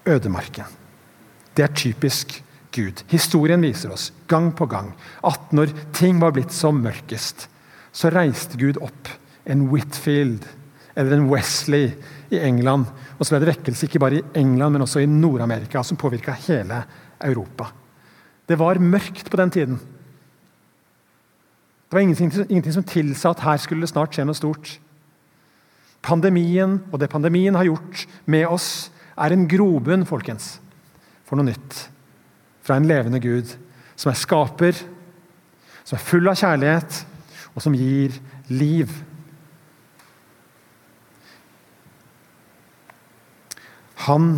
ødemarken. 0.07 0.65
Det 1.55 1.63
er 1.63 1.73
typisk 1.75 2.41
Gud. 2.75 3.03
Historien 3.11 3.61
viser 3.63 3.93
oss 3.93 4.09
gang 4.27 4.51
på 4.55 4.67
gang 4.69 4.91
at 5.23 5.53
når 5.55 5.73
ting 5.95 6.19
var 6.21 6.33
blitt 6.35 6.53
som 6.53 6.81
mørkest, 6.83 7.47
så 7.95 8.11
reiste 8.11 8.59
Gud 8.59 8.79
opp 8.83 9.11
en 9.45 9.67
Whitfield 9.71 10.43
eller 10.95 11.15
en 11.15 11.29
Wesley 11.31 11.93
i 12.35 12.43
England. 12.45 12.87
Og 13.17 13.25
så 13.25 13.33
ble 13.33 13.41
det 13.43 13.51
vekkelse 13.53 13.87
ikke 13.87 14.01
bare 14.03 14.19
i 14.19 14.25
England, 14.41 14.75
men 14.75 14.85
også 14.85 15.03
i 15.03 15.09
Nord-Amerika, 15.09 15.83
som 15.83 15.99
påvirka 15.99 16.35
hele 16.45 16.83
Europa. 17.23 17.69
Det 18.45 18.57
var 18.59 18.81
mørkt 18.81 19.29
på 19.31 19.39
den 19.41 19.51
tiden. 19.51 19.79
Det 21.85 21.93
var 21.93 22.03
ingenting, 22.03 22.31
ingenting 22.49 22.73
som 22.73 22.83
tilsa 22.83 23.31
at 23.31 23.43
her 23.45 23.57
skulle 23.61 23.85
det 23.85 23.93
snart 23.93 24.13
skje 24.13 24.25
noe 24.27 24.37
stort. 24.37 24.75
Pandemien 26.05 26.79
og 26.91 26.99
det 27.01 27.09
pandemien 27.09 27.55
har 27.57 27.65
gjort 27.65 28.05
med 28.29 28.45
oss, 28.47 28.91
er 29.15 29.31
en 29.31 29.47
grobunn 29.47 30.03
folkens, 30.05 30.57
for 31.23 31.39
noe 31.39 31.47
nytt. 31.47 31.85
Fra 32.65 32.75
en 32.77 32.87
levende 32.89 33.21
Gud 33.23 33.53
som 33.95 34.11
er 34.11 34.19
skaper, 34.19 34.81
som 35.85 35.95
er 35.97 36.03
full 36.03 36.27
av 36.27 36.37
kjærlighet, 36.39 37.05
og 37.55 37.63
som 37.63 37.77
gir 37.77 38.17
liv. 38.51 38.91
Han 44.05 44.35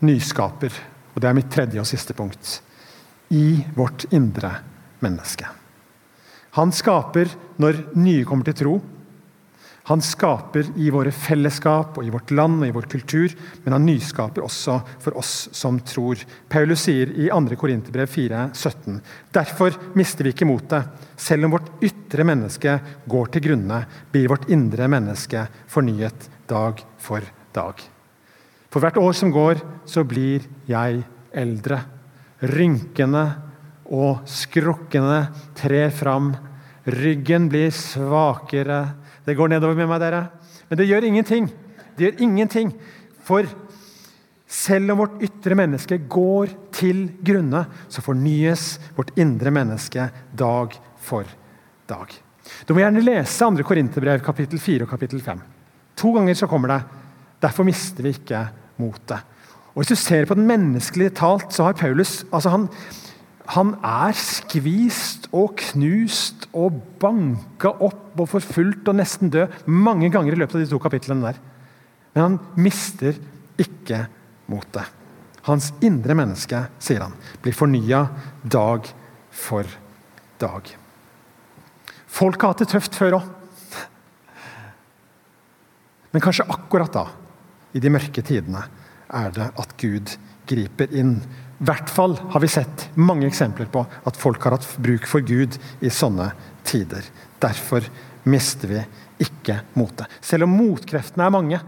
nyskaper, 0.00 0.72
og 1.12 1.20
det 1.20 1.28
er 1.28 1.36
mitt 1.36 1.50
tredje 1.52 1.80
og 1.82 1.88
siste 1.88 2.14
punkt, 2.16 2.60
i 3.32 3.60
vårt 3.76 4.06
indre 4.12 4.54
menneske. 5.04 5.48
Han 6.56 6.72
skaper 6.72 7.30
når 7.60 7.78
nye 7.96 8.24
kommer 8.28 8.48
til 8.48 8.56
tro. 8.58 8.74
Han 9.90 10.02
skaper 10.04 10.68
i 10.78 10.90
våre 10.94 11.10
fellesskap 11.10 11.96
og 11.98 12.06
i 12.06 12.12
vårt 12.14 12.30
land 12.30 12.60
og 12.60 12.68
i 12.68 12.74
vår 12.74 12.86
kultur, 12.92 13.32
men 13.64 13.74
han 13.74 13.86
nyskaper 13.88 14.44
også 14.46 14.76
for 15.02 15.16
oss 15.18 15.32
som 15.56 15.80
tror. 15.84 16.20
Paulus 16.48 16.84
sier 16.86 17.10
i 17.12 17.30
2. 17.32 17.56
Korinterbrev 17.58 18.08
4, 18.08 18.44
17, 18.54 19.00
Derfor 19.34 19.80
mister 19.98 20.28
vi 20.28 20.36
ikke 20.36 20.48
motet. 20.48 21.08
Selv 21.16 21.48
om 21.48 21.56
vårt 21.56 21.72
ytre 21.82 22.24
menneske 22.28 22.78
går 23.10 23.32
til 23.34 23.48
grunne, 23.48 23.82
blir 24.12 24.30
vårt 24.32 24.46
indre 24.52 24.88
menneske 24.92 25.48
fornyet 25.72 26.30
dag 26.52 26.84
for 27.02 27.34
dag. 27.56 27.90
For 28.72 28.80
hvert 28.80 28.96
år 28.96 29.12
som 29.12 29.32
går, 29.32 29.60
så 29.84 30.00
blir 30.08 30.46
jeg 30.64 31.02
eldre. 31.36 31.82
Rynkene 32.40 33.24
og 33.92 34.24
skrukkene 34.28 35.26
trer 35.58 35.92
fram. 35.92 36.32
Ryggen 36.88 37.50
blir 37.52 37.68
svakere. 37.76 38.94
Det 39.26 39.36
går 39.36 39.52
nedover 39.52 39.76
med 39.76 39.90
meg, 39.90 40.00
dere. 40.00 40.22
Men 40.70 40.80
det 40.80 40.88
gjør 40.88 41.04
ingenting. 41.04 41.50
Det 41.98 42.06
gjør 42.06 42.24
ingenting. 42.24 42.72
For 43.28 43.44
selv 44.48 44.94
om 44.94 45.02
vårt 45.04 45.20
ytre 45.24 45.56
menneske 45.58 46.00
går 46.10 46.56
til 46.72 47.04
grunne, 47.24 47.66
så 47.92 48.04
fornyes 48.04 48.78
vårt 48.96 49.12
indre 49.20 49.52
menneske 49.52 50.08
dag 50.32 50.74
for 51.04 51.28
dag. 51.92 52.16
Du 52.66 52.72
må 52.72 52.82
gjerne 52.82 53.04
lese 53.04 53.36
2. 53.44 53.68
Korinterbrev 53.68 54.24
kapittel 54.24 54.60
4 54.60 54.88
og 54.88 54.90
kapittel 54.96 55.20
5. 55.22 55.44
To 56.00 56.16
ganger 56.16 56.40
så 56.40 56.48
kommer 56.48 56.72
det. 56.72 56.80
Derfor 57.42 57.68
mister 57.68 58.04
vi 58.06 58.16
ikke 58.16 58.42
motet. 58.80 59.22
Og 59.72 59.82
Hvis 59.82 59.92
du 59.94 59.96
ser 59.96 60.26
på 60.28 60.36
den 60.36 60.46
menneskelige 60.48 61.14
talt, 61.16 61.52
så 61.52 61.64
har 61.64 61.78
Paulus 61.78 62.24
altså 62.32 62.52
han, 62.52 62.66
han 63.56 63.74
er 63.82 64.12
skvist 64.16 65.30
og 65.32 65.56
knust 65.56 66.46
og 66.52 66.76
banka 67.00 67.72
opp 67.72 68.20
og 68.20 68.28
forfulgt 68.34 68.88
og 68.92 68.98
nesten 69.00 69.32
død 69.32 69.64
mange 69.66 70.10
ganger 70.12 70.36
i 70.36 70.40
løpet 70.42 70.58
av 70.58 70.64
de 70.64 70.70
to 70.70 70.80
kapitlene 70.82 71.30
der. 71.30 71.40
Men 72.12 72.22
han 72.26 72.38
mister 72.60 73.16
ikke 73.60 74.04
motet. 74.52 74.84
Hans 75.48 75.72
indre 75.82 76.14
menneske, 76.14 76.66
sier 76.78 77.02
han, 77.02 77.16
blir 77.42 77.56
fornya 77.56 78.04
dag 78.44 78.86
for 79.32 79.66
dag. 80.38 80.68
Folk 82.12 82.44
har 82.44 82.52
hatt 82.52 82.62
det 82.62 82.70
tøft 82.74 82.98
før 82.98 83.18
òg. 83.18 83.30
Men 86.12 86.22
kanskje 86.22 86.44
akkurat 86.52 86.92
da, 86.92 87.06
i 87.72 87.80
de 87.80 87.92
mørke 87.92 88.24
tidene, 88.24 88.64
er 89.12 89.32
det 89.34 89.48
at 89.60 89.74
Gud 89.80 90.14
griper 90.48 90.92
inn. 90.96 91.16
I 91.62 91.66
hvert 91.68 91.90
fall 91.92 92.16
har 92.32 92.42
vi 92.42 92.50
sett 92.50 92.88
mange 92.98 93.28
eksempler 93.28 93.68
på 93.72 93.84
at 94.08 94.18
folk 94.18 94.42
har 94.44 94.56
hatt 94.56 94.66
bruk 94.82 95.06
for 95.08 95.24
Gud 95.24 95.58
i 95.80 95.92
sånne 95.92 96.32
tider. 96.66 97.06
Derfor 97.42 97.86
mister 98.28 98.70
vi 98.70 98.82
ikke 99.22 99.60
motet. 99.78 100.10
Selv 100.24 100.48
om 100.48 100.56
motkreftene 100.56 101.26
er 101.26 101.34
mange, 101.34 101.60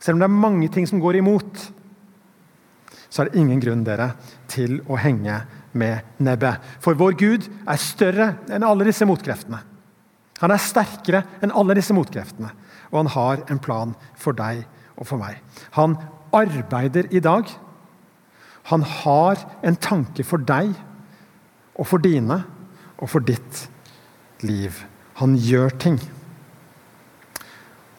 selv 0.00 0.16
om 0.16 0.22
det 0.22 0.28
er 0.30 0.42
mange 0.46 0.68
ting 0.72 0.86
som 0.88 1.02
går 1.02 1.20
imot, 1.20 1.64
så 3.10 3.22
er 3.22 3.30
det 3.30 3.40
ingen 3.42 3.60
grunn 3.62 3.82
dere 3.84 4.12
til 4.50 4.78
å 4.88 4.98
henge 5.00 5.40
med 5.72 6.22
nebbet. 6.22 6.62
For 6.82 6.98
vår 6.98 7.16
Gud 7.18 7.48
er 7.66 7.82
større 7.82 8.30
enn 8.50 8.66
alle 8.66 8.86
disse 8.86 9.06
motkreftene. 9.06 9.60
Han 10.40 10.54
er 10.54 10.62
sterkere 10.62 11.24
enn 11.44 11.52
alle 11.52 11.76
disse 11.76 11.94
motkreftene, 11.96 12.52
og 12.90 13.02
han 13.02 13.10
har 13.14 13.42
en 13.52 13.60
plan 13.62 13.96
for 14.18 14.36
deg 14.36 14.62
og 14.96 15.08
for 15.08 15.20
meg. 15.20 15.40
Han 15.76 15.98
arbeider 16.36 17.10
i 17.12 17.20
dag. 17.24 17.48
Han 18.70 18.84
har 18.84 19.40
en 19.66 19.76
tanke 19.76 20.24
for 20.26 20.42
deg 20.42 20.72
og 21.76 21.86
for 21.88 22.02
dine 22.02 22.42
og 23.00 23.08
for 23.08 23.24
ditt 23.24 23.66
liv. 24.44 24.82
Han 25.20 25.36
gjør 25.36 25.76
ting. 25.80 26.00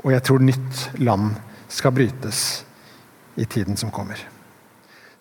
Og 0.01 0.13
jeg 0.15 0.25
tror 0.25 0.41
nytt 0.41 0.87
land 1.01 1.35
skal 1.71 1.93
brytes 1.93 2.63
i 3.37 3.45
tiden 3.45 3.77
som 3.77 3.93
kommer. 3.93 4.17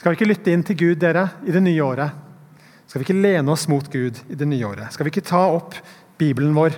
Skal 0.00 0.12
vi 0.12 0.16
ikke 0.16 0.30
lytte 0.30 0.52
inn 0.52 0.64
til 0.64 0.78
Gud 0.80 1.00
dere, 1.02 1.26
i 1.44 1.52
det 1.52 1.60
nye 1.60 1.84
året? 1.84 2.16
Skal 2.88 3.02
vi 3.02 3.06
ikke 3.06 3.20
lene 3.20 3.52
oss 3.52 3.66
mot 3.68 3.84
Gud 3.92 4.16
i 4.32 4.36
det 4.38 4.48
nye 4.48 4.66
året? 4.66 4.94
Skal 4.94 5.06
vi 5.06 5.12
ikke 5.12 5.28
ta 5.28 5.42
opp 5.52 5.76
Bibelen 6.18 6.56
vår, 6.56 6.74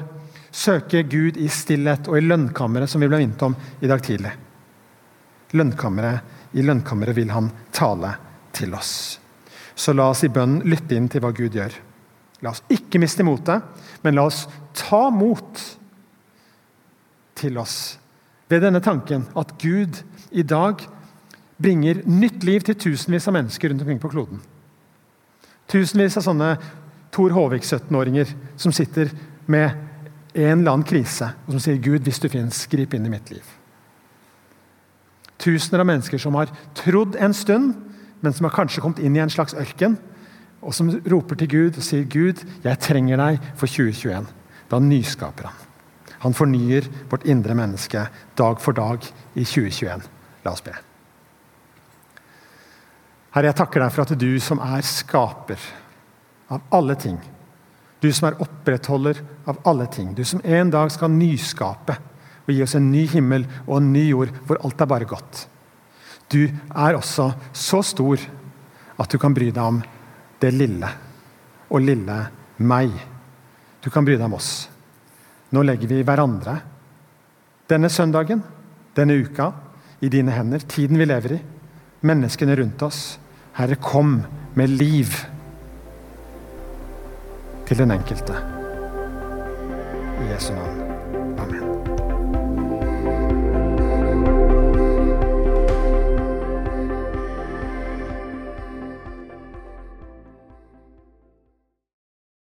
søke 0.52 1.02
Gud 1.08 1.38
i 1.40 1.48
stillhet 1.48 2.08
og 2.10 2.18
i 2.18 2.24
lønnkammeret, 2.24 2.90
som 2.90 3.00
vi 3.00 3.08
ble 3.10 3.22
minnet 3.22 3.42
om 3.46 3.56
i 3.80 3.90
dag 3.90 4.02
tidlig? 4.04 4.32
Lønnkammeret, 5.56 6.38
I 6.52 6.62
lønnkammeret 6.62 7.16
vil 7.16 7.32
han 7.32 7.48
tale 7.72 8.12
til 8.52 8.74
oss. 8.76 9.18
Så 9.74 9.94
la 9.96 10.10
oss 10.12 10.24
i 10.24 10.32
bønnen 10.32 10.66
lytte 10.68 10.96
inn 10.96 11.08
til 11.08 11.24
hva 11.24 11.32
Gud 11.32 11.56
gjør. 11.56 11.72
La 12.44 12.52
oss 12.52 12.62
ikke 12.72 13.00
miste 13.00 13.24
motet, 13.24 13.64
men 14.04 14.18
la 14.18 14.26
oss 14.28 14.44
ta 14.76 15.06
mot 15.14 15.62
til 17.38 17.58
oss 17.58 17.76
ved 18.52 18.60
denne 18.66 18.82
tanken 18.84 19.24
at 19.38 19.54
Gud 19.62 20.02
i 20.30 20.44
dag 20.44 20.82
bringer 21.62 22.02
nytt 22.04 22.44
liv 22.44 22.64
til 22.66 22.76
tusenvis 22.76 23.28
av 23.30 23.36
mennesker 23.38 23.72
rundt 23.72 23.84
omkring 23.84 24.00
på 24.02 24.10
kloden. 24.12 24.42
Tusenvis 25.72 26.18
av 26.20 26.26
sånne 26.26 26.50
Tor 27.12 27.32
Håvik 27.32 27.64
17-åringer 27.64 28.34
som 28.60 28.74
sitter 28.74 29.12
med 29.46 29.72
en 30.34 30.60
eller 30.60 30.72
annen 30.72 30.86
krise 30.88 31.32
og 31.46 31.54
som 31.54 31.60
sier 31.60 31.80
'Gud, 31.80 32.02
hvis 32.02 32.20
du 32.20 32.28
fins, 32.28 32.66
grip 32.66 32.94
inn 32.94 33.06
i 33.06 33.12
mitt 33.12 33.30
liv'. 33.30 33.50
Tusener 35.38 35.80
av 35.80 35.86
mennesker 35.86 36.18
som 36.18 36.34
har 36.34 36.52
trodd 36.74 37.16
en 37.16 37.34
stund, 37.34 37.74
men 38.20 38.32
som 38.32 38.44
har 38.44 38.54
kanskje 38.54 38.80
kommet 38.80 38.98
inn 39.02 39.16
i 39.16 39.20
en 39.20 39.30
slags 39.30 39.54
ørken, 39.54 39.98
og 40.62 40.74
som 40.74 40.90
roper 41.10 41.34
til 41.34 41.48
Gud 41.48 41.76
og 41.76 41.82
sier 41.82 42.04
'Gud, 42.04 42.44
jeg 42.64 42.78
trenger 42.78 43.16
deg 43.16 43.40
for 43.56 43.66
2021'. 43.66 44.26
Da 44.70 44.78
nyskaper 44.78 45.46
han. 45.50 45.56
Han 46.22 46.34
fornyer 46.34 46.86
vårt 47.10 47.26
indre 47.26 47.54
menneske 47.54 48.06
dag 48.38 48.60
for 48.60 48.72
dag 48.72 49.02
i 49.34 49.44
2021. 49.44 50.02
La 50.44 50.52
oss 50.52 50.62
be. 50.62 50.72
Herre, 53.32 53.46
jeg 53.46 53.56
takker 53.58 53.80
deg 53.80 53.92
for 53.92 54.02
at 54.04 54.20
du 54.20 54.40
som 54.40 54.60
er 54.62 54.84
skaper 54.86 55.58
av 56.52 56.60
alle 56.70 56.94
ting, 56.94 57.18
du 58.02 58.10
som 58.10 58.28
er 58.28 58.40
opprettholder 58.42 59.20
av 59.46 59.60
alle 59.68 59.86
ting, 59.86 60.10
du 60.14 60.24
som 60.26 60.42
en 60.42 60.70
dag 60.72 60.90
skal 60.90 61.12
nyskape 61.14 61.96
og 62.42 62.50
gi 62.50 62.62
oss 62.64 62.74
en 62.74 62.90
ny 62.90 63.04
himmel 63.12 63.46
og 63.68 63.76
en 63.78 63.92
ny 63.94 64.08
jord 64.08 64.32
hvor 64.48 64.58
alt 64.66 64.82
er 64.82 64.90
bare 64.90 65.08
godt. 65.08 65.44
Du 66.32 66.48
er 66.48 66.98
også 66.98 67.30
så 67.54 67.82
stor 67.86 68.20
at 68.98 69.12
du 69.12 69.18
kan 69.22 69.34
bry 69.34 69.52
deg 69.52 69.62
om 69.62 69.80
det 70.42 70.50
lille 70.54 70.90
og 71.70 71.84
lille 71.84 72.18
meg. 72.66 72.92
Du 73.82 73.90
kan 73.90 74.04
bry 74.06 74.16
deg 74.16 74.26
om 74.26 74.36
oss. 74.38 74.52
Nå 75.52 75.62
legger 75.66 75.90
vi 75.90 76.02
hverandre, 76.06 76.56
denne 77.68 77.90
søndagen, 77.92 78.42
denne 78.96 79.18
uka, 79.20 79.50
i 80.02 80.10
dine 80.10 80.34
hender, 80.34 80.64
tiden 80.66 80.98
vi 80.98 81.06
lever 81.06 81.36
i, 81.36 81.42
menneskene 82.02 82.56
rundt 82.58 82.82
oss. 82.82 83.02
Herre, 83.54 83.76
kom 83.78 84.22
med 84.58 84.72
liv 84.80 85.12
til 87.74 87.82
den 87.82 87.90
enkelte. 87.90 88.34
I 90.20 90.32
Jesu 90.32 90.54
navn. 90.54 90.91